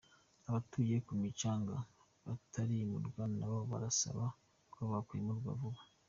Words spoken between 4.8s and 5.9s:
bakwimurwa vuba